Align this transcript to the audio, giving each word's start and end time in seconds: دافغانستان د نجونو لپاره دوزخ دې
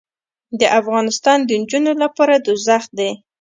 دافغانستان 0.61 1.39
د 1.45 1.49
نجونو 1.61 1.91
لپاره 2.03 2.33
دوزخ 2.45 2.83
دې 2.97 3.09